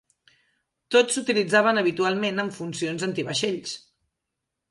Tots 0.95 1.17
s'utilitzaven 1.17 1.81
habitualment 1.81 2.43
amb 2.45 2.57
funcions 2.57 3.07
antivaixells. 3.09 3.75